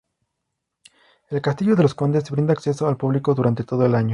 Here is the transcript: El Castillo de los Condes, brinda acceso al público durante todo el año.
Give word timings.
El 1.29 1.41
Castillo 1.43 1.75
de 1.75 1.83
los 1.83 1.93
Condes, 1.93 2.31
brinda 2.31 2.53
acceso 2.53 2.87
al 2.87 2.97
público 2.97 3.35
durante 3.35 3.63
todo 3.65 3.85
el 3.85 3.93
año. 3.93 4.09